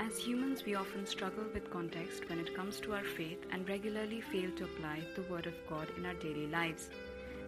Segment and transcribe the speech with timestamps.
[0.00, 4.22] As humans, we often struggle with context when it comes to our faith and regularly
[4.22, 6.88] fail to apply the Word of God in our daily lives.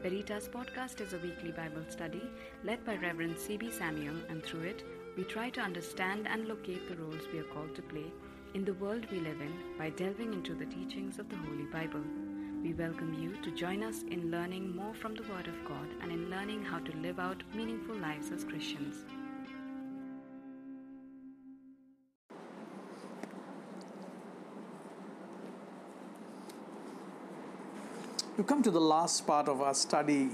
[0.02, 2.20] Veritas Podcast is a weekly Bible study
[2.62, 3.70] led by Reverend C.B.
[3.70, 4.84] Samuel, and through it,
[5.16, 8.12] we try to understand and locate the roles we are called to play
[8.52, 12.04] in the world we live in by delving into the teachings of the Holy Bible.
[12.62, 16.12] We welcome you to join us in learning more from the Word of God and
[16.12, 19.06] in learning how to live out meaningful lives as Christians.
[28.34, 30.30] We've come to the last part of our study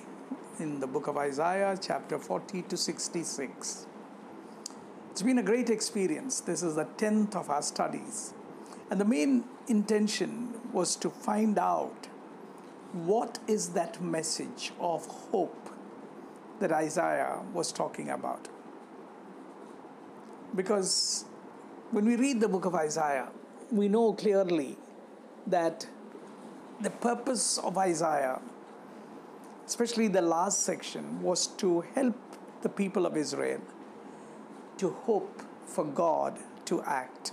[0.61, 3.87] in the book of Isaiah, chapter 40 to 66.
[5.11, 6.41] It's been a great experience.
[6.41, 8.35] This is the 10th of our studies.
[8.89, 12.07] And the main intention was to find out
[12.93, 15.69] what is that message of hope
[16.61, 18.47] that Isaiah was talking about.
[20.55, 21.25] Because
[21.91, 23.31] when we read the book of Isaiah,
[23.73, 24.77] we know clearly
[25.49, 25.89] that
[26.81, 28.41] the purpose of Isaiah,
[29.67, 32.17] especially the last section, was to help
[32.63, 33.61] the people of Israel
[34.79, 37.33] to hope for God to act.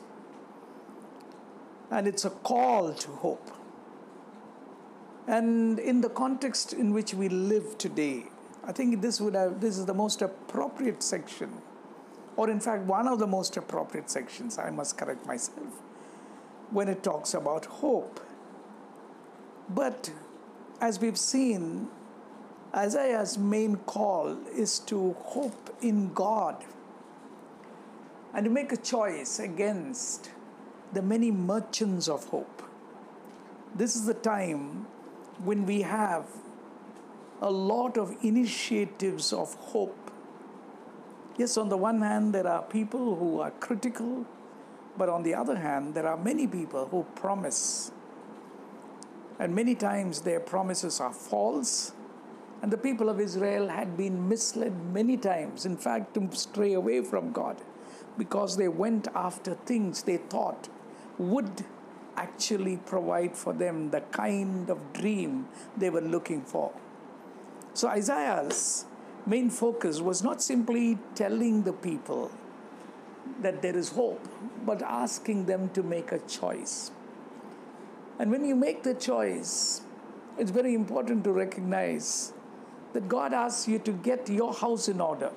[1.91, 3.51] And it's a call to hope.
[5.27, 8.25] And in the context in which we live today,
[8.63, 11.61] I think this would have this is the most appropriate section,
[12.35, 15.81] or in fact one of the most appropriate sections, I must correct myself,
[16.71, 18.19] when it talks about hope.
[19.69, 20.11] But
[20.79, 21.87] as we've seen,
[22.73, 26.63] Isaiah's main call is to hope in God
[28.33, 30.29] and to make a choice against
[30.93, 32.61] the many merchants of hope.
[33.73, 34.87] This is the time
[35.43, 36.25] when we have
[37.41, 40.11] a lot of initiatives of hope.
[41.37, 44.25] Yes, on the one hand, there are people who are critical,
[44.97, 47.91] but on the other hand, there are many people who promise
[49.39, 51.93] and many times their promises are false.
[52.61, 57.03] And the people of Israel had been misled many times, in fact, to stray away
[57.03, 57.61] from God
[58.17, 60.69] because they went after things they thought
[61.17, 61.65] would
[62.17, 66.71] actually provide for them the kind of dream they were looking for.
[67.73, 68.85] So Isaiah's
[69.25, 72.31] main focus was not simply telling the people
[73.41, 74.25] that there is hope,
[74.65, 76.91] but asking them to make a choice.
[78.19, 79.81] And when you make the choice,
[80.37, 82.33] it's very important to recognize
[82.93, 85.31] that God asks you to get your house in order.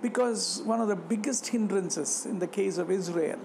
[0.00, 3.38] Because one of the biggest hindrances in the case of Israel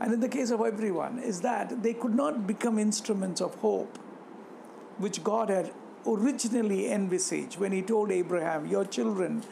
[0.00, 3.98] and in the case of everyone is that they could not become instruments of hope,
[4.96, 5.72] which God had
[6.06, 9.42] originally envisaged when He told Abraham, Your children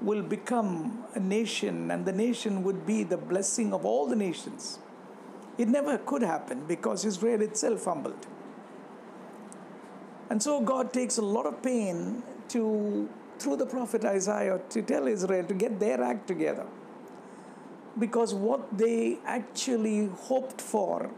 [0.00, 4.78] will become a nation, and the nation would be the blessing of all the nations.
[5.58, 8.26] It never could happen because Israel itself fumbled.
[10.30, 13.08] And so God takes a lot of pain to,
[13.38, 16.66] through the prophet Isaiah, to tell Israel to get their act together.
[17.98, 21.10] Because what they actually hoped for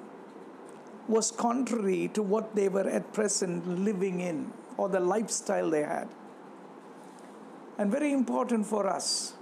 [1.06, 6.08] was contrary to what they were at present living in or the lifestyle they had.
[7.76, 9.34] And very important for us,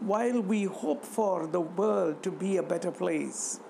[0.00, 3.60] while we hope for the world to be a better place,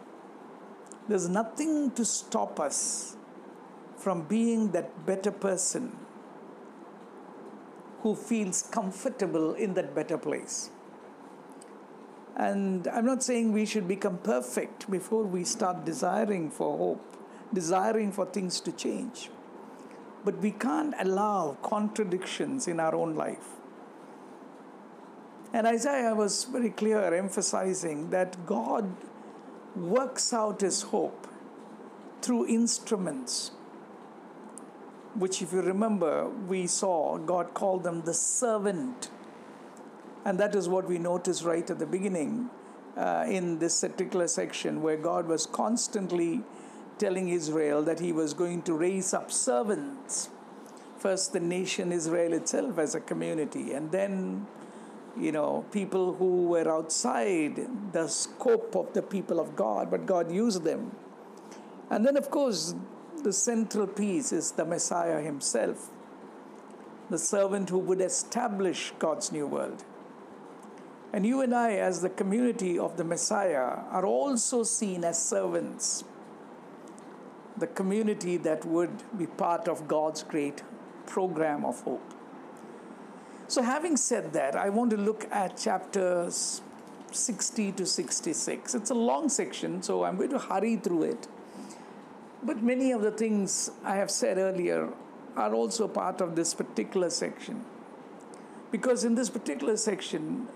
[1.08, 3.16] there's nothing to stop us
[3.96, 5.96] from being that better person
[8.02, 10.70] who feels comfortable in that better place.
[12.36, 17.16] And I'm not saying we should become perfect before we start desiring for hope,
[17.52, 19.30] desiring for things to change.
[20.24, 23.48] But we can't allow contradictions in our own life.
[25.52, 28.90] And Isaiah was very clear, emphasizing that God
[29.77, 31.27] works out his hope
[32.21, 33.50] through instruments,
[35.15, 39.11] which, if you remember, we saw God called them the servant.
[40.25, 42.49] And that is what we noticed right at the beginning
[42.96, 46.43] uh, in this particular section, where God was constantly
[46.99, 50.29] telling Israel that he was going to raise up servants.
[50.99, 54.46] First, the nation Israel itself as a community, and then
[55.19, 57.61] you know, people who were outside
[57.93, 60.93] the scope of the people of God, but God used them.
[61.91, 62.75] And then, of course,
[63.23, 65.91] the central piece is the Messiah himself,
[67.11, 69.85] the servant who would establish God's new world.
[71.12, 76.05] And you and I, as the community of the Messiah, are also seen as servants,
[77.58, 80.62] the community that would be part of God's great
[81.06, 82.15] program of hope.
[83.52, 86.62] So, having said that, I want to look at chapters
[87.10, 88.75] 60 to 66.
[88.75, 91.28] It's a long section, so I'm going to hurry through it.
[92.43, 94.88] But many of the things I have said earlier
[95.37, 97.62] are also part of this particular section.
[98.70, 100.48] Because in this particular section,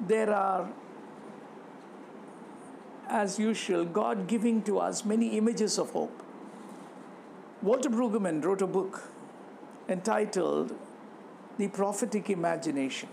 [0.00, 0.70] there are,
[3.10, 6.22] as usual, God giving to us many images of hope.
[7.60, 9.02] Walter Brueggemann wrote a book
[9.86, 10.74] entitled
[11.58, 13.08] The Prophetic Imagination.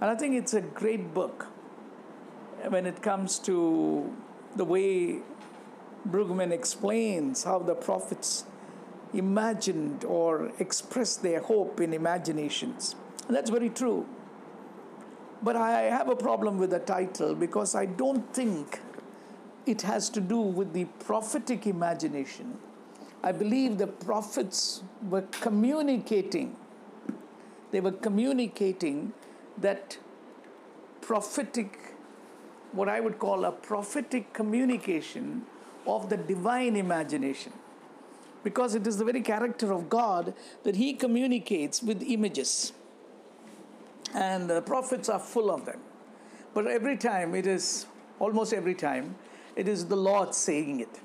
[0.00, 1.46] And I think it's a great book
[2.68, 4.14] when it comes to
[4.56, 5.20] the way
[6.08, 8.44] Brueggemann explains how the prophets
[9.12, 12.96] imagined or expressed their hope in imaginations.
[13.26, 14.06] And that's very true.
[15.42, 18.80] But I have a problem with the title because I don't think
[19.66, 22.58] it has to do with the prophetic imagination.
[23.22, 26.56] I believe the prophets were communicating,
[27.70, 29.12] they were communicating
[29.58, 29.98] that
[31.00, 31.94] prophetic,
[32.72, 35.42] what I would call a prophetic communication
[35.86, 37.52] of the divine imagination.
[38.42, 42.72] Because it is the very character of God that He communicates with images.
[44.14, 45.80] And the prophets are full of them.
[46.54, 47.86] But every time, it is
[48.18, 49.16] almost every time,
[49.56, 51.00] it is the Lord saying it.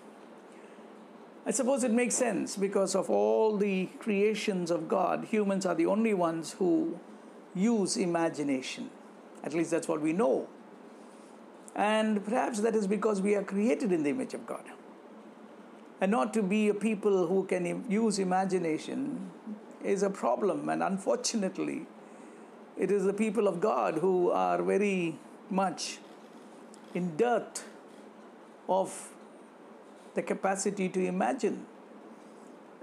[1.45, 5.87] I suppose it makes sense because of all the creations of God, humans are the
[5.87, 6.99] only ones who
[7.55, 8.91] use imagination.
[9.43, 10.47] At least that's what we know.
[11.75, 14.63] And perhaps that is because we are created in the image of God.
[15.99, 19.31] And not to be a people who can use imagination
[19.83, 20.69] is a problem.
[20.69, 21.87] And unfortunately,
[22.77, 25.17] it is the people of God who are very
[25.49, 25.99] much
[26.93, 27.63] in dearth
[28.67, 29.10] of
[30.13, 31.65] the capacity to imagine.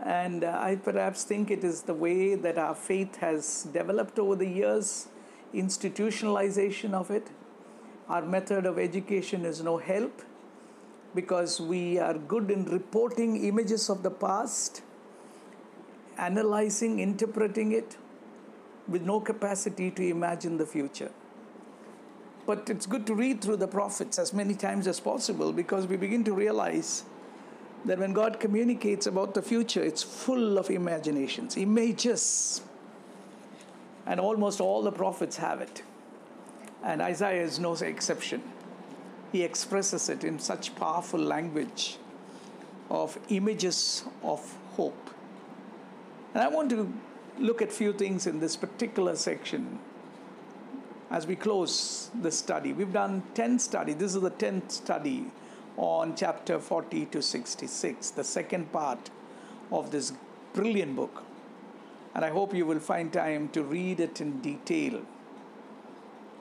[0.03, 4.37] And uh, I perhaps think it is the way that our faith has developed over
[4.37, 5.09] the years,
[5.53, 7.29] institutionalization of it.
[8.09, 10.23] Our method of education is no help
[11.15, 14.83] because we are good in reporting images of the past,
[16.17, 17.97] analyzing, interpreting it,
[18.87, 21.11] with no capacity to imagine the future.
[22.47, 25.97] But it's good to read through the prophets as many times as possible because we
[25.97, 27.05] begin to realize
[27.85, 32.63] that when God communicates about the future, it's full of imaginations, images.
[34.07, 35.83] And almost all the prophets have it.
[36.83, 38.43] And Isaiah is no exception.
[39.33, 41.99] He expresses it in such powerful language
[42.91, 44.41] of images of
[44.77, 45.11] hope.
[46.35, 46.93] And I want to
[47.39, 49.79] look at few things in this particular section
[51.11, 52.73] as we close the study.
[52.73, 53.97] We've done 10 studies.
[53.97, 55.31] This is the 10th study
[55.79, 59.11] on chapter 40 to 66, the second part
[59.71, 60.13] of this
[60.53, 61.23] brilliant book.
[62.15, 65.03] And I hope you will find time to read it in detail.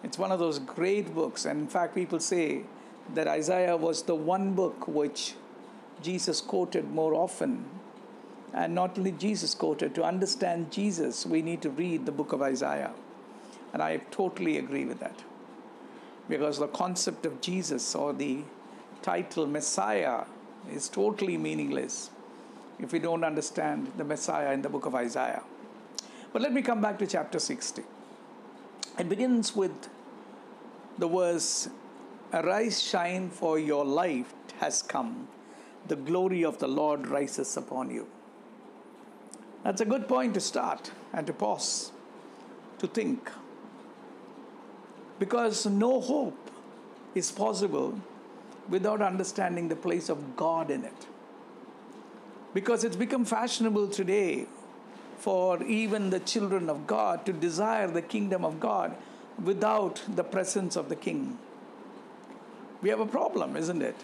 [0.03, 1.45] It's one of those great books.
[1.45, 2.63] And in fact, people say
[3.13, 5.35] that Isaiah was the one book which
[6.01, 7.65] Jesus quoted more often.
[8.53, 12.41] And not only Jesus quoted, to understand Jesus, we need to read the book of
[12.41, 12.93] Isaiah.
[13.71, 15.23] And I totally agree with that.
[16.27, 18.39] Because the concept of Jesus or the
[19.01, 20.25] title Messiah
[20.71, 22.09] is totally meaningless
[22.79, 25.43] if we don't understand the Messiah in the book of Isaiah.
[26.33, 27.83] But let me come back to chapter 60.
[28.99, 29.89] It begins with
[30.97, 31.69] the verse
[32.33, 34.25] Arise, shine, for your light
[34.59, 35.29] has come.
[35.87, 38.07] The glory of the Lord rises upon you.
[39.63, 41.91] That's a good point to start and to pause,
[42.79, 43.31] to think.
[45.19, 46.51] Because no hope
[47.15, 47.99] is possible
[48.69, 51.07] without understanding the place of God in it.
[52.53, 54.47] Because it's become fashionable today
[55.17, 58.95] for even the children of God to desire the kingdom of God
[59.43, 61.37] without the presence of the king.
[62.81, 63.95] We have a problem, isn't it?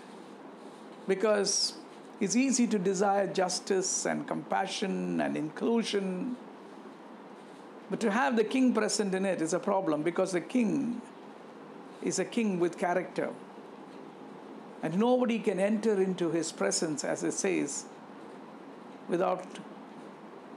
[1.07, 1.73] Because
[2.19, 6.35] it's easy to desire justice and compassion and inclusion,
[7.89, 11.01] but to have the king present in it is a problem because the king
[12.01, 13.29] is a king with character.
[14.83, 17.85] And nobody can enter into his presence, as it says,
[19.07, 19.45] without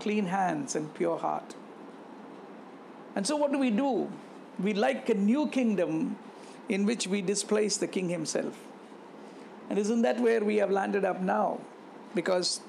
[0.01, 1.55] clean hands and pure heart.
[3.15, 4.11] And so, what do we do?
[4.59, 6.19] We like a new kingdom
[6.69, 8.59] in which we displace the king himself.
[9.71, 11.61] And isn't that where we have landed up now?
[12.15, 12.61] Because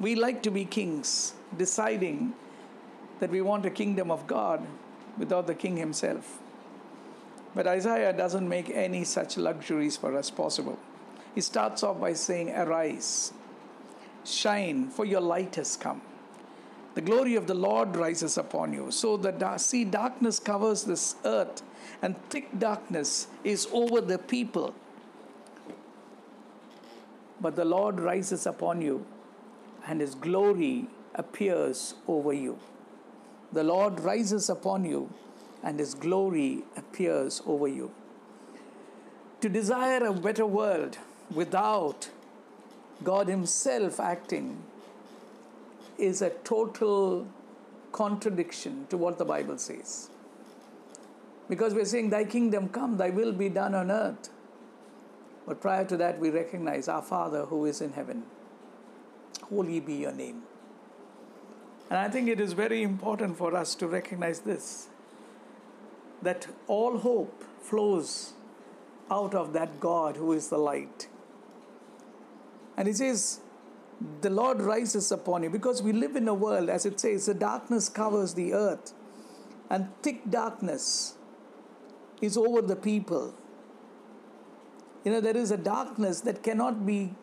[0.00, 2.34] we like to be kings, deciding
[3.20, 4.66] that we want a kingdom of God
[5.16, 6.41] without the king himself.
[7.54, 10.78] But Isaiah doesn't make any such luxuries for us possible.
[11.34, 13.32] He starts off by saying, Arise,
[14.24, 16.00] shine, for your light has come.
[16.94, 18.90] The glory of the Lord rises upon you.
[18.90, 21.62] So the see darkness covers this earth,
[22.02, 24.74] and thick darkness is over the people.
[27.40, 29.06] But the Lord rises upon you,
[29.86, 32.58] and his glory appears over you.
[33.52, 35.10] The Lord rises upon you,
[35.62, 37.92] and his glory appears over you.
[39.40, 40.98] To desire a better world
[41.34, 42.10] without
[43.02, 44.62] God Himself acting
[45.98, 47.26] is a total
[47.92, 50.08] contradiction to what the Bible says.
[51.48, 54.30] Because we're saying, Thy kingdom come, Thy will be done on earth.
[55.46, 58.22] But prior to that, we recognize our Father who is in heaven.
[59.48, 60.42] Holy be your name.
[61.90, 64.88] And I think it is very important for us to recognize this
[66.22, 68.32] that all hope flows
[69.10, 71.08] out of that God who is the light.
[72.76, 73.40] And he says,
[74.20, 77.34] The Lord rises upon you because we live in a world, as it says, the
[77.34, 78.92] darkness covers the earth,
[79.68, 81.14] and thick darkness
[82.20, 83.34] is over the people.
[85.04, 87.14] You know, there is a darkness that cannot be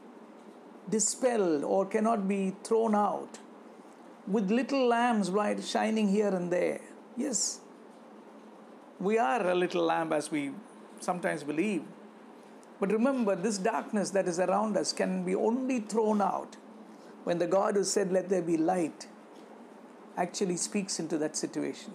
[0.90, 3.40] dispelled or cannot be thrown out
[4.28, 6.82] with little lamps bright shining here and there.
[7.16, 7.62] Yes,
[9.00, 10.52] we are a little lamp as we
[11.00, 11.84] sometimes believe.
[12.80, 16.56] But remember, this darkness that is around us can be only thrown out
[17.24, 19.08] when the God who said, Let there be light,
[20.18, 21.94] actually speaks into that situation.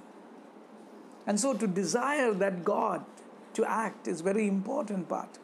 [1.27, 3.05] And so to desire that God
[3.55, 5.39] to act is very important part.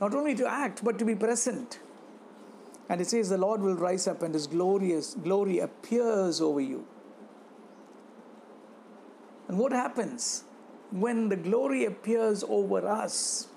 [0.00, 1.80] Not only to act, but to be present.
[2.88, 6.86] And it says the Lord will rise up and his glorious glory appears over you.
[9.48, 10.44] And what happens
[10.90, 13.48] when the glory appears over us?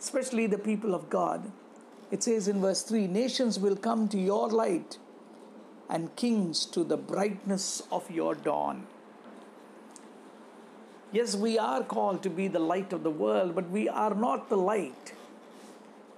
[0.00, 1.52] especially the people of God.
[2.10, 4.98] It says in verse 3 Nations will come to your light,
[5.88, 8.86] and kings to the brightness of your dawn.
[11.12, 14.48] Yes, we are called to be the light of the world, but we are not
[14.48, 15.12] the light.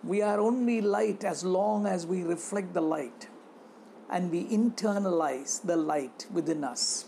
[0.05, 3.29] We are only light as long as we reflect the light
[4.11, 7.07] and we internalize the light within us.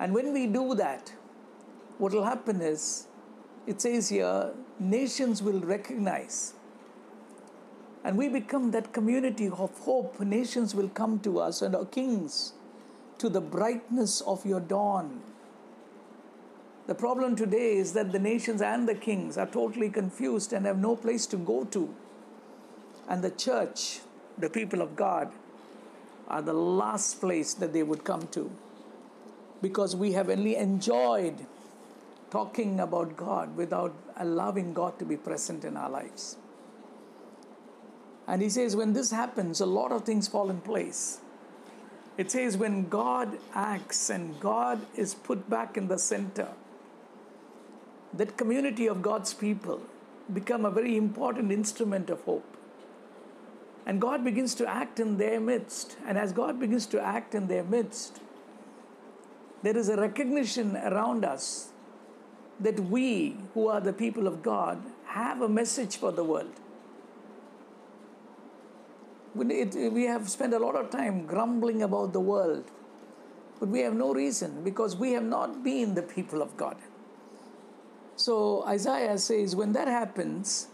[0.00, 1.12] And when we do that,
[1.98, 3.06] what will happen is
[3.66, 6.54] it says here, nations will recognize.
[8.02, 10.18] And we become that community of hope.
[10.18, 12.54] Nations will come to us and our kings
[13.18, 15.20] to the brightness of your dawn.
[16.86, 20.78] The problem today is that the nations and the kings are totally confused and have
[20.78, 21.94] no place to go to.
[23.06, 24.00] And the church,
[24.38, 25.30] the people of God,
[26.26, 28.50] are the last place that they would come to
[29.62, 31.46] because we have only enjoyed
[32.30, 36.36] talking about God without allowing God to be present in our lives.
[38.26, 41.18] And he says, when this happens, a lot of things fall in place.
[42.16, 46.48] It says, when God acts and God is put back in the center,
[48.14, 49.80] that community of God's people
[50.32, 52.44] become a very important instrument of hope.
[53.86, 55.96] And God begins to act in their midst.
[56.06, 58.20] And as God begins to act in their midst,
[59.62, 61.68] there is a recognition around us
[62.60, 66.52] that we, who are the people of God, have a message for the world.
[69.34, 72.64] We have spent a lot of time grumbling about the world,
[73.58, 76.76] but we have no reason because we have not been the people of God.
[78.16, 80.68] So Isaiah says, when that happens,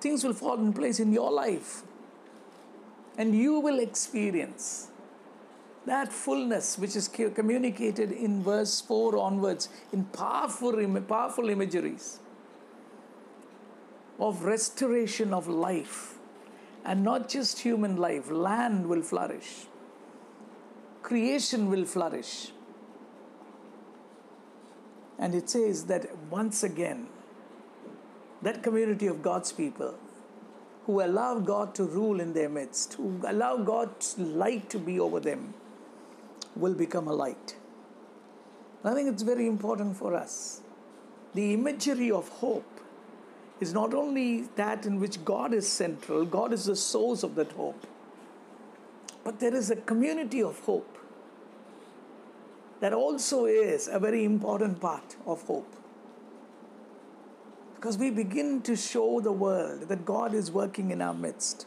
[0.00, 1.82] things will fall in place in your life,
[3.16, 4.88] and you will experience
[5.86, 12.20] that fullness which is communicated in verse 4 onwards in powerful, powerful imageries
[14.18, 16.18] of restoration of life
[16.84, 18.30] and not just human life.
[18.30, 19.66] Land will flourish.
[21.02, 22.52] Creation will flourish.
[25.18, 27.08] And it says that once again
[28.42, 29.94] that community of god's people
[30.86, 35.20] who allow god to rule in their midst who allow god's light to be over
[35.20, 35.54] them
[36.56, 37.56] will become a light.
[38.84, 40.60] I think it's very important for us.
[41.34, 42.80] The imagery of hope
[43.60, 47.52] is not only that in which God is central, God is the source of that
[47.52, 47.86] hope,
[49.24, 50.98] but there is a community of hope
[52.80, 55.72] that also is a very important part of hope.
[57.76, 61.66] Because we begin to show the world that God is working in our midst.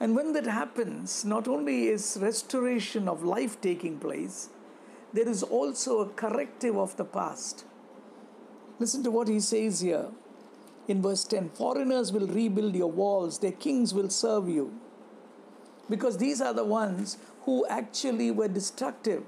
[0.00, 4.50] And when that happens, not only is restoration of life taking place,
[5.12, 7.64] there is also a corrective of the past.
[8.78, 10.08] Listen to what he says here
[10.86, 14.72] in verse 10 Foreigners will rebuild your walls, their kings will serve you.
[15.88, 19.24] because these are the ones who actually were destructive.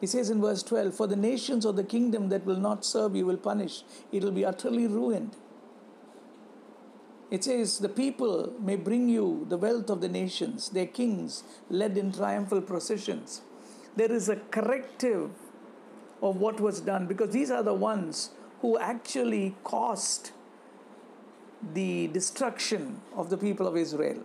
[0.00, 3.16] He says in verse 12, For the nations of the kingdom that will not serve
[3.16, 5.36] you will punish, it will be utterly ruined.
[7.30, 11.96] It says, The people may bring you the wealth of the nations, their kings led
[11.96, 13.42] in triumphal processions.
[13.96, 15.30] There is a corrective
[16.22, 20.30] of what was done because these are the ones who actually caused
[21.72, 24.22] the destruction of the people of Israel.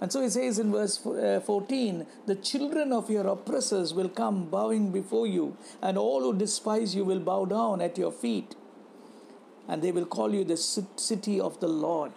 [0.00, 4.46] And so he says in verse uh, 14, The children of your oppressors will come
[4.46, 8.56] bowing before you, and all who despise you will bow down at your feet,
[9.70, 12.10] and they will call you the city of the Lord.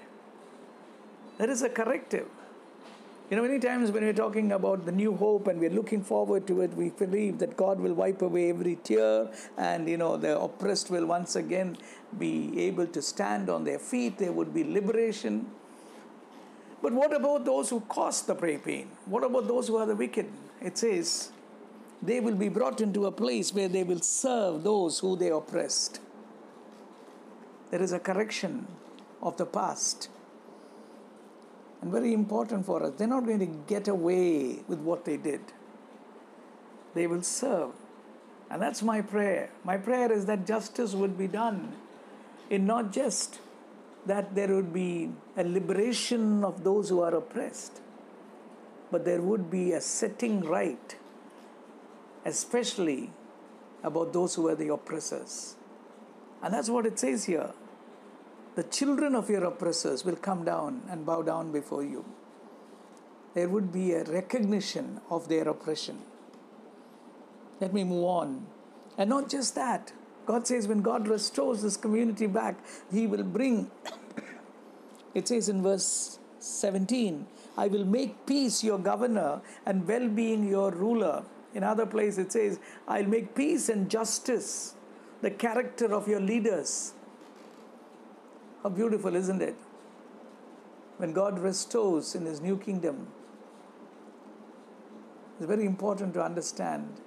[1.38, 2.28] That is a corrective.
[3.30, 6.48] You know, many times when we're talking about the new hope and we're looking forward
[6.48, 10.40] to it, we believe that God will wipe away every tear and, you know, the
[10.40, 11.78] oppressed will once again
[12.18, 14.18] be able to stand on their feet.
[14.18, 15.46] There would be liberation.
[16.82, 18.90] But what about those who caused the pain?
[19.06, 20.28] What about those who are the wicked?
[20.60, 21.32] It says,
[22.02, 26.00] they will be brought into a place where they will serve those who they oppressed.
[27.74, 28.68] There is a correction
[29.20, 30.10] of the past.
[31.82, 35.42] And very important for us, they're not going to get away with what they did.
[36.94, 37.72] They will serve.
[38.52, 39.50] And that's my prayer.
[39.64, 41.74] My prayer is that justice would be done
[42.52, 43.40] in not just
[44.06, 47.82] that there would be a liberation of those who are oppressed,
[48.92, 50.96] but there would be a setting right,
[52.24, 53.10] especially
[53.82, 55.56] about those who are the oppressors.
[56.44, 57.52] And that's what it says here.
[58.56, 62.06] The children of your oppressors will come down and bow down before you.
[63.34, 66.00] There would be a recognition of their oppression.
[67.60, 68.46] Let me move on.
[68.98, 69.92] And not just that,
[70.28, 72.58] God says when God restores this community back,
[72.92, 73.72] He will bring,
[75.16, 77.26] it says in verse 17,
[77.58, 81.24] I will make peace your governor and well being your ruler.
[81.56, 84.76] In other place it says, I'll make peace and justice
[85.22, 86.94] the character of your leaders.
[88.64, 89.56] How beautiful, isn't it?
[90.98, 93.08] When God restores in His new kingdom,
[95.38, 97.02] it's very important to understand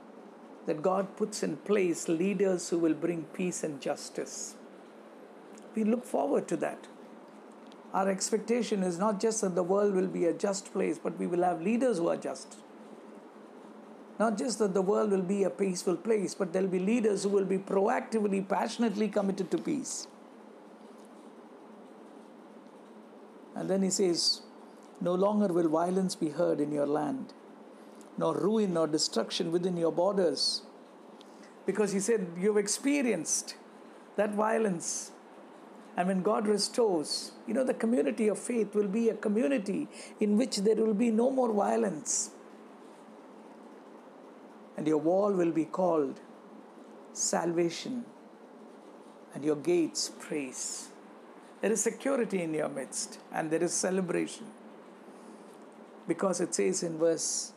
[0.66, 4.56] that God puts in place leaders who will bring peace and justice.
[5.74, 6.88] We look forward to that.
[7.94, 11.26] Our expectation is not just that the world will be a just place, but we
[11.26, 12.56] will have leaders who are just.
[14.18, 17.30] Not just that the world will be a peaceful place, but there'll be leaders who
[17.30, 20.06] will be proactively, passionately committed to peace.
[23.56, 24.42] And then he says,
[25.00, 27.32] No longer will violence be heard in your land
[28.18, 30.62] nor ruin nor destruction within your borders.
[31.66, 33.56] Because he said, You've experienced
[34.16, 35.12] that violence.
[35.96, 39.88] And when God restores, you know, the community of faith will be a community
[40.20, 42.30] in which there will be no more violence.
[44.76, 46.20] And your wall will be called
[47.14, 48.04] salvation,
[49.34, 50.90] and your gates praise.
[51.66, 54.46] There is security in your midst, and there is celebration.
[56.06, 57.54] Because it says in verse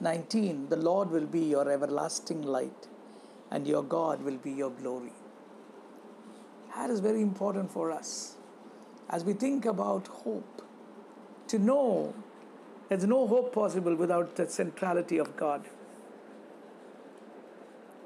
[0.00, 2.88] 19 The Lord will be your everlasting light,
[3.50, 5.12] and your God will be your glory.
[6.74, 8.36] That is very important for us
[9.10, 10.62] as we think about hope.
[11.48, 12.14] To know
[12.88, 15.68] there's no hope possible without the centrality of God.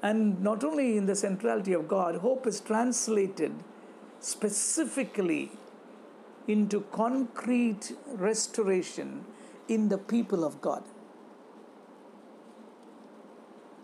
[0.03, 3.53] And not only in the centrality of God, hope is translated
[4.20, 5.50] specifically
[6.46, 9.24] into concrete restoration
[9.68, 10.83] in the people of God.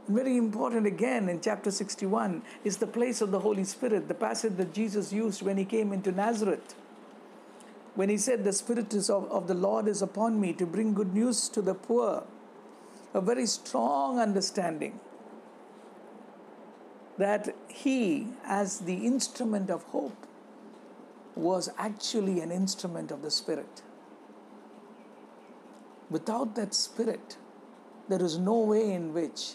[0.09, 4.57] Very important again in chapter 61 is the place of the Holy Spirit, the passage
[4.57, 6.75] that Jesus used when he came into Nazareth.
[7.95, 10.93] When he said, The Spirit is of, of the Lord is upon me to bring
[10.93, 12.25] good news to the poor.
[13.15, 15.01] A very strong understanding
[17.19, 20.27] that he, as the instrument of hope,
[21.37, 23.83] was actually an instrument of the Spirit.
[26.11, 27.37] Without that Spirit,
[28.09, 29.55] there is no way in which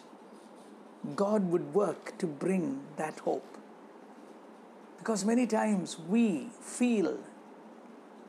[1.15, 3.57] God would work to bring that hope.
[4.97, 7.17] Because many times we feel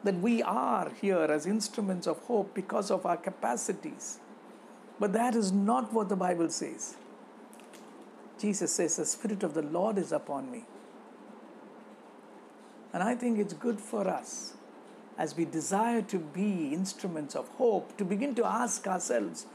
[0.04, 4.18] that we are here as instruments of hope because of our capacities.
[4.98, 6.96] But that is not what the Bible says.
[8.40, 10.64] Jesus says, The Spirit of the Lord is upon me.
[12.92, 14.54] And I think it's good for us
[15.18, 19.46] as we desire to be instruments of hope to begin to ask ourselves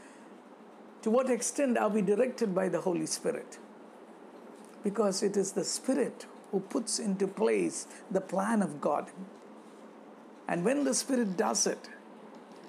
[1.02, 3.58] to what extent are we directed by the Holy Spirit?
[4.84, 9.10] Because it is the Spirit who puts into place the plan of God.
[10.48, 11.88] And when the Spirit does it,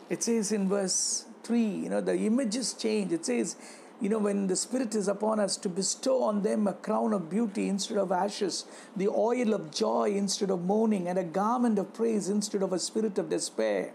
[0.09, 3.11] It says in verse 3, you know, the images change.
[3.11, 3.55] It says,
[3.99, 7.29] you know, when the Spirit is upon us to bestow on them a crown of
[7.29, 11.93] beauty instead of ashes, the oil of joy instead of mourning, and a garment of
[11.93, 13.93] praise instead of a spirit of despair.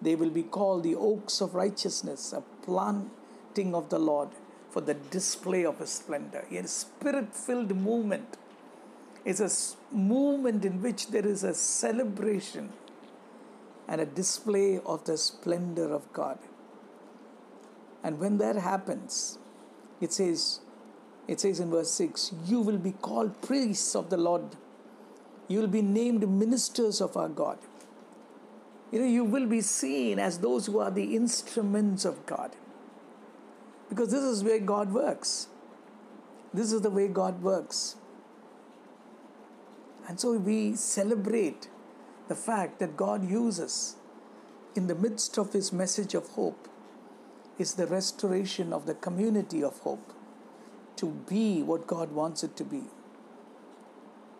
[0.00, 4.28] They will be called the oaks of righteousness, a planting of the Lord
[4.70, 6.44] for the display of His splendor.
[6.50, 8.36] A spirit filled movement
[9.24, 12.72] is a movement in which there is a celebration
[13.88, 16.38] and a display of the splendor of God.
[18.02, 19.38] And when that happens,
[20.00, 20.60] it says,
[21.28, 24.56] it says in verse 6, you will be called priests of the Lord.
[25.48, 27.58] You will be named ministers of our God.
[28.90, 32.56] You know, you will be seen as those who are the instruments of God.
[33.88, 35.48] Because this is where God works.
[36.52, 37.96] This is the way God works.
[40.08, 41.68] And so we celebrate
[42.28, 43.96] the fact that God uses
[44.74, 46.68] in the midst of His message of hope
[47.62, 50.12] is the restoration of the community of hope
[50.96, 52.82] to be what God wants it to be.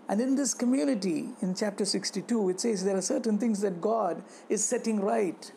[0.09, 4.23] And in this community, in chapter 62, it says there are certain things that God
[4.49, 5.53] is setting right.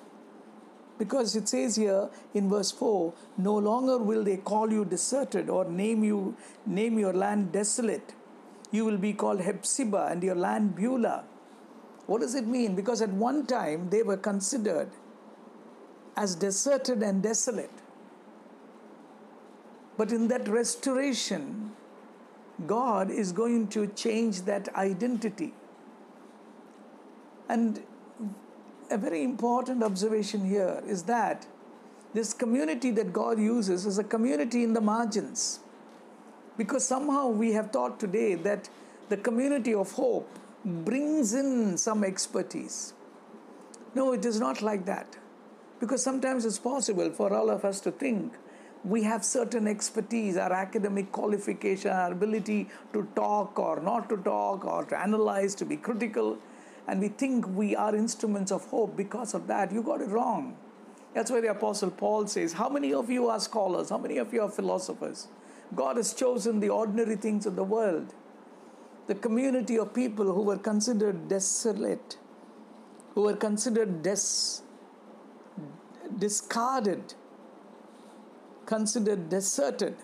[0.98, 5.66] Because it says here in verse 4 no longer will they call you deserted or
[5.66, 8.14] name you name your land desolate.
[8.72, 11.26] You will be called Hephzibah and your land Beulah.
[12.06, 12.76] What does it mean?
[12.76, 14.90] Because at one time they were considered
[16.18, 17.72] as deserted and desolate.
[19.98, 21.72] But in that restoration,
[22.66, 25.54] God is going to change that identity.
[27.50, 27.84] And
[28.90, 31.48] a very important observation here is that
[32.14, 35.60] this community that God uses is a community in the margins.
[36.58, 38.70] Because somehow we have thought today that
[39.10, 42.94] the community of hope brings in some expertise.
[43.94, 45.18] No, it is not like that.
[45.80, 48.34] Because sometimes it's possible for all of us to think
[48.86, 54.64] we have certain expertise, our academic qualification, our ability to talk or not to talk
[54.64, 56.38] or to analyze, to be critical,
[56.88, 59.72] and we think we are instruments of hope because of that.
[59.72, 60.56] You got it wrong.
[61.16, 63.90] That's why the Apostle Paul says, How many of you are scholars?
[63.90, 65.28] How many of you are philosophers?
[65.74, 68.14] God has chosen the ordinary things of the world,
[69.08, 72.18] the community of people who were considered desolate,
[73.16, 74.62] who were considered des-
[76.18, 77.14] discarded,
[78.66, 79.96] considered deserted.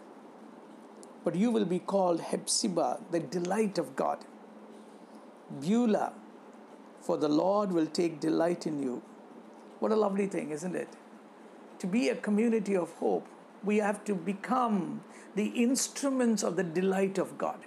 [1.23, 4.25] But you will be called Hephzibah, the delight of God.
[5.59, 6.13] Beulah,
[6.99, 9.01] for the Lord will take delight in you.
[9.79, 10.89] What a lovely thing, isn't it?
[11.79, 13.27] To be a community of hope,
[13.63, 15.03] we have to become
[15.35, 17.59] the instruments of the delight of God.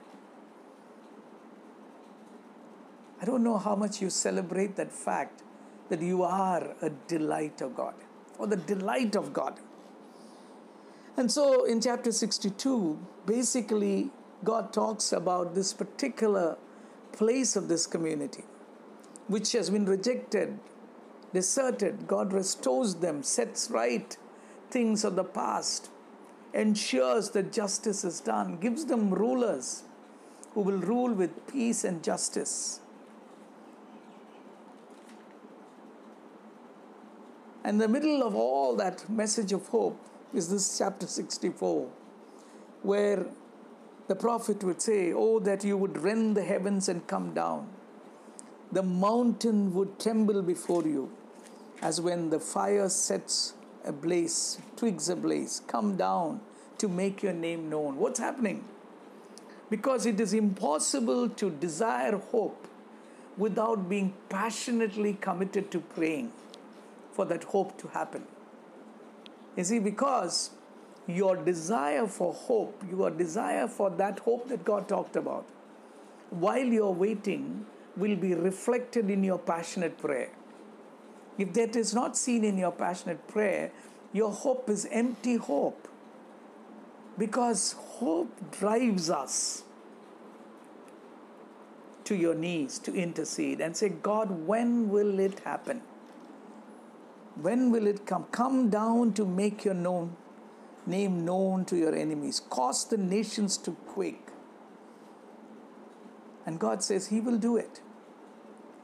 [3.21, 5.43] I don't know how much you celebrate that fact
[5.89, 7.95] that you are a delight of God
[8.39, 9.59] or the delight of God.
[11.17, 14.11] And so in chapter 62, basically,
[14.43, 16.57] God talks about this particular
[17.13, 18.45] place of this community,
[19.29, 20.59] which has been rejected,
[21.33, 22.07] deserted.
[22.07, 24.17] God restores them, sets right
[24.71, 25.91] things of the past,
[26.53, 29.85] ensures that justice is done, gives them rulers
[30.53, 32.81] who will rule with peace and justice.
[37.65, 39.99] And the middle of all that message of hope
[40.35, 41.89] is this chapter 64,
[42.83, 43.25] where
[44.07, 47.69] the prophet would say, Oh, that you would rend the heavens and come down.
[48.71, 51.11] The mountain would tremble before you,
[51.81, 55.63] as when the fire sets ablaze, twigs ablaze.
[55.67, 56.41] Come down
[56.77, 57.97] to make your name known.
[57.97, 58.65] What's happening?
[59.71, 62.69] Because it is impossible to desire hope
[63.39, 66.31] without being passionately committed to praying
[67.15, 68.25] for that hope to happen.
[69.57, 70.51] You see, because
[71.07, 75.47] your desire for hope, your desire for that hope that God talked about,
[76.31, 80.31] while you're waiting, will be reflected in your passionate prayer.
[81.39, 83.71] If that is not seen in your passionate prayer,
[84.13, 85.89] your hope is empty hope.
[87.17, 89.63] Because hope drives us
[92.05, 95.83] to your knees to intercede and say, God, when will it happen?
[97.41, 98.25] When will it come?
[98.31, 100.17] Come down to make your known
[100.87, 102.41] name known to your enemies.
[102.51, 104.29] Cause the nations to quake.
[106.47, 107.81] And God says He will do it.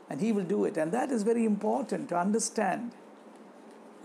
[0.09, 0.77] And He will do it.
[0.77, 2.93] And that is very important to understand.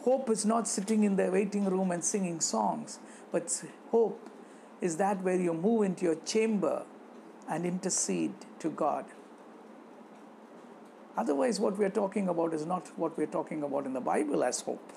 [0.01, 2.99] Hope is not sitting in the waiting room and singing songs,
[3.31, 4.29] but hope
[4.79, 6.85] is that where you move into your chamber
[7.49, 9.05] and intercede to God.
[11.17, 14.61] Otherwise, what we're talking about is not what we're talking about in the Bible as
[14.61, 14.91] hope.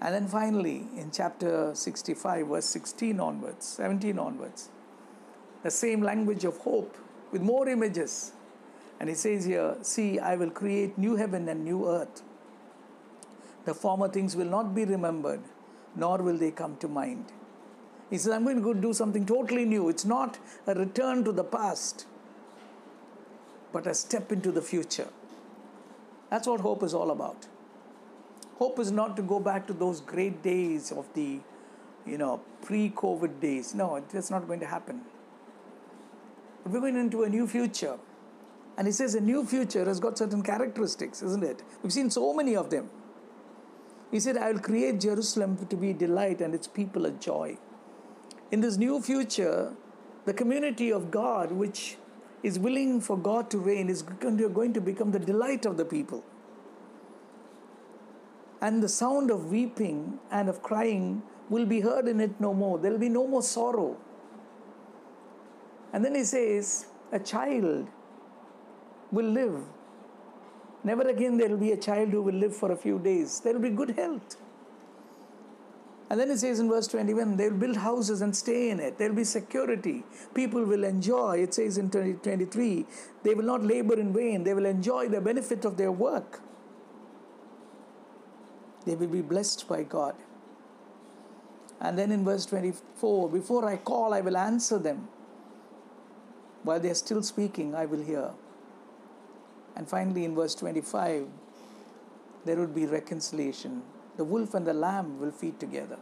[0.00, 4.70] And then finally, in chapter 65, verse 16 onwards, 17 onwards,
[5.62, 6.96] the same language of hope
[7.32, 8.32] with more images.
[9.00, 12.22] And he says here, See, I will create new heaven and new earth.
[13.64, 15.40] The former things will not be remembered,
[15.94, 17.26] nor will they come to mind.
[18.08, 19.88] He says, I'm going to do something totally new.
[19.88, 22.06] It's not a return to the past,
[23.72, 25.08] but a step into the future.
[26.30, 27.46] That's what hope is all about.
[28.56, 31.40] Hope is not to go back to those great days of the,
[32.06, 33.74] you know, pre-COVID days.
[33.74, 35.02] No, that's not going to happen.
[36.62, 37.98] But we're going into a new future.
[38.76, 41.62] And he says a new future has got certain characteristics, isn't it?
[41.82, 42.90] We've seen so many of them.
[44.10, 47.58] He said, I will create Jerusalem to be a delight and its people a joy.
[48.50, 49.74] In this new future,
[50.24, 51.96] the community of God, which
[52.42, 56.24] is willing for God to reign, is going to become the delight of the people.
[58.60, 62.78] And the sound of weeping and of crying will be heard in it no more.
[62.78, 63.96] There will be no more sorrow.
[65.92, 67.88] And then he says, A child
[69.10, 69.62] will live.
[70.84, 73.40] Never again there will be a child who will live for a few days.
[73.40, 74.36] There will be good health.
[76.10, 78.96] And then it says in verse 21 they'll build houses and stay in it.
[78.96, 80.04] There'll be security.
[80.34, 81.38] People will enjoy.
[81.38, 82.86] It says in 2023
[83.22, 84.42] they will not labor in vain.
[84.44, 86.40] They will enjoy the benefit of their work.
[88.86, 90.14] They will be blessed by God.
[91.80, 95.08] And then in verse 24 before I call, I will answer them.
[96.62, 98.30] While they are still speaking, I will hear.
[99.76, 101.26] And finally, in verse 25,
[102.44, 103.82] there would be reconciliation
[104.18, 105.96] the wolf and the lamb will feed together.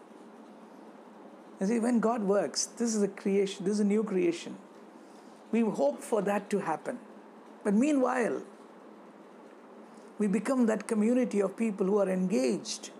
[1.60, 4.56] You see, when God works, this is a creation, this is a new creation.
[5.52, 6.98] We hope for that to happen.
[7.62, 8.42] But meanwhile,
[10.18, 12.90] we become that community of people who are engaged,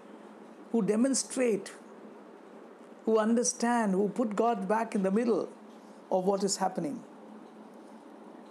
[0.71, 1.73] who demonstrate,
[3.07, 5.49] who understand, who put God back in the middle
[6.11, 7.03] of what is happening.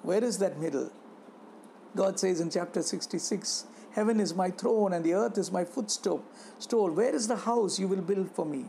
[0.01, 0.91] Where is that middle?
[1.95, 6.21] God says in chapter 66 Heaven is my throne and the earth is my footstool.
[6.69, 8.65] Where is the house you will build for me?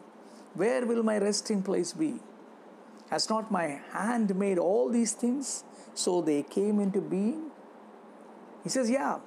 [0.55, 2.21] Where will my resting place be?
[3.11, 7.51] Has not my hand made all these things so they came into being?
[8.63, 9.19] He says, Yeah,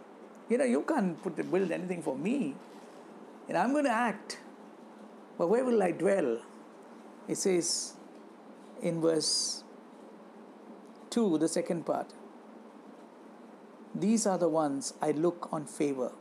[0.47, 2.55] you know, you can't put, build anything for me.
[3.49, 4.39] And I'm going to act.
[5.37, 6.39] But where will I dwell?
[7.27, 7.93] It says
[8.81, 9.65] in verse
[11.09, 12.13] 2, the second part.
[13.95, 16.11] These are the ones I look on favor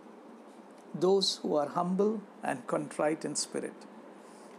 [0.94, 3.74] those who are humble and contrite in spirit,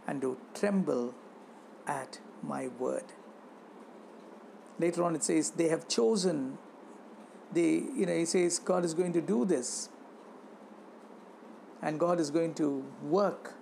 [0.06, 1.14] and who tremble
[1.86, 3.04] at my word.
[4.78, 6.58] Later on, it says, They have chosen,
[7.52, 9.88] they, you know, he says, God is going to do this,
[11.82, 13.54] and God is going to work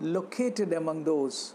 [0.00, 1.54] located among those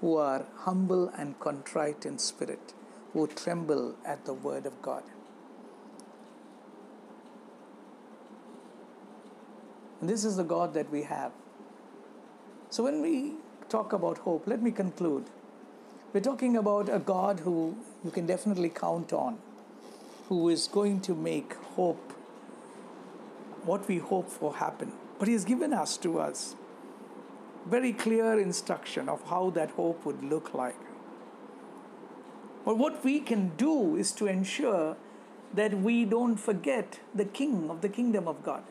[0.00, 2.74] who are humble and contrite in spirit,
[3.12, 5.02] who tremble at the word of God.
[10.08, 11.32] This is the God that we have.
[12.70, 13.34] So when we
[13.68, 15.24] talk about hope, let me conclude.
[16.12, 19.38] We're talking about a God who you can definitely count on,
[20.28, 22.12] who is going to make hope,
[23.64, 24.92] what we hope for, happen.
[25.18, 26.56] But He has given us to us
[27.66, 30.78] very clear instruction of how that hope would look like.
[32.64, 34.96] But what we can do is to ensure
[35.54, 38.62] that we don't forget the King of the kingdom of God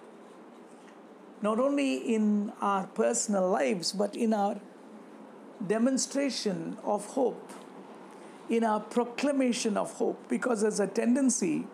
[1.41, 4.59] not only in our personal lives, but in our
[5.67, 7.51] demonstration of hope,
[8.49, 11.65] in our proclamation of hope, because there's a tendency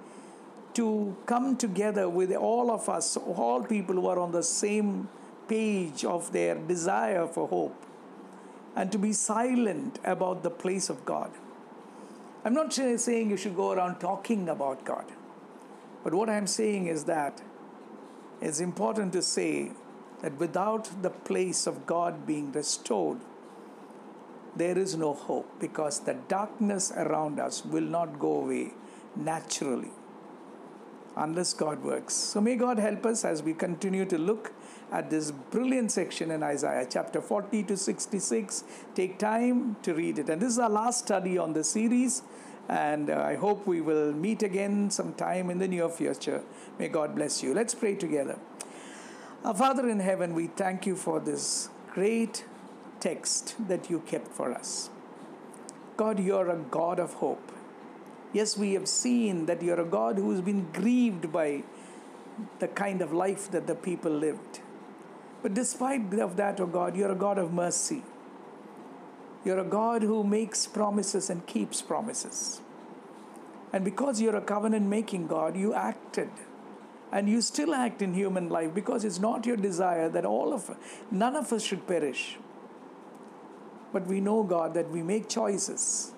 [0.74, 5.10] to come together with all of us, all people who are on the same
[5.48, 7.76] page of their desire for hope,
[8.76, 11.30] and to be silent about the place of God.
[12.46, 15.06] I'm not saying you should go around talking about God,
[16.04, 17.42] but what I'm saying is that
[18.42, 19.72] it's important to say
[20.22, 23.20] that without the place of God being restored,
[24.56, 28.74] there is no hope because the darkness around us will not go away
[29.16, 29.92] naturally
[31.16, 32.14] unless God works.
[32.14, 34.54] So may God help us as we continue to look
[34.92, 38.64] at this brilliant section in Isaiah, chapter 40 to 66.
[38.96, 40.30] Take time to read it.
[40.30, 42.24] And this is our last study on the series.
[42.72, 46.42] And uh, I hope we will meet again sometime in the near future.
[46.80, 47.54] May God bless you.
[47.54, 48.40] Let's pray together.
[49.44, 52.46] Our Father in heaven, we thank you for this great
[53.02, 54.90] text that you kept for us.
[55.98, 57.52] God, you're a God of hope.
[58.32, 61.64] Yes, we have seen that you're a God who has been grieved by
[62.60, 64.62] the kind of life that the people lived.
[65.44, 68.04] But despite of that, O oh God, you're a God of mercy.
[69.44, 72.62] You're a God who makes promises and keeps promises.
[73.74, 76.30] And because you're a covenant making God, you acted.
[77.12, 80.76] And you still act in human life because it's not your desire that all of
[81.10, 82.38] none of us should perish.
[83.92, 86.14] But we know, God, that we make choices.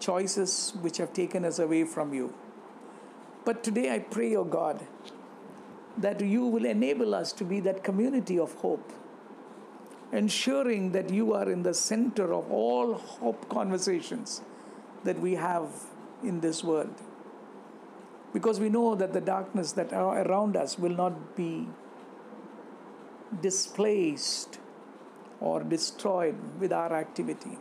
[0.00, 2.34] Choices which have taken us away from you.
[3.44, 4.86] But today I pray, O oh God,
[5.96, 8.92] that you will enable us to be that community of hope,
[10.12, 14.42] ensuring that you are in the center of all hope conversations
[15.04, 15.68] that we have
[16.22, 16.94] in this world.
[18.32, 21.68] Because we know that the darkness that are around us will not be
[23.40, 24.58] displaced
[25.40, 27.58] or destroyed with our activity.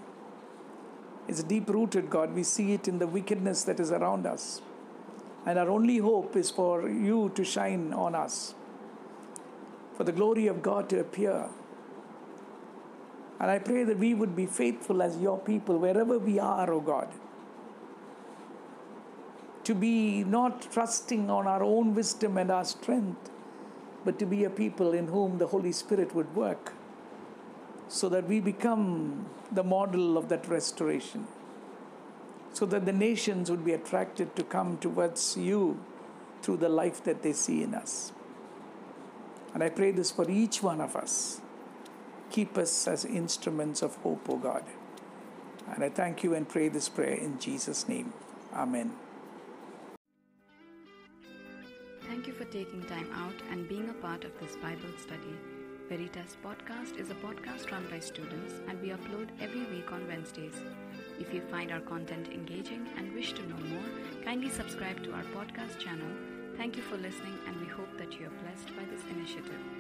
[1.28, 2.34] It's deep rooted, God.
[2.34, 4.62] We see it in the wickedness that is around us.
[5.46, 8.56] And our only hope is for you to shine on us,
[9.96, 11.50] for the glory of God to appear.
[13.40, 16.78] And I pray that we would be faithful as your people wherever we are, O
[16.78, 17.08] oh God.
[19.64, 23.30] To be not trusting on our own wisdom and our strength,
[24.04, 26.74] but to be a people in whom the Holy Spirit would work
[27.88, 31.28] so that we become the model of that restoration
[32.54, 35.80] so that the nations would be attracted to come towards you
[36.42, 38.12] through the life that they see in us.
[39.54, 41.42] And I pray this for each one of us.
[42.32, 44.64] Keep us as instruments of hope, O God.
[45.74, 48.14] And I thank you and pray this prayer in Jesus' name.
[48.54, 48.94] Amen.
[52.08, 55.36] Thank you for taking time out and being a part of this Bible study.
[55.88, 60.54] Veritas Podcast is a podcast run by students, and we upload every week on Wednesdays.
[61.20, 65.24] If you find our content engaging and wish to know more, kindly subscribe to our
[65.36, 66.08] podcast channel.
[66.58, 69.79] Thank you for listening, and we hope that you are blessed by this initiative.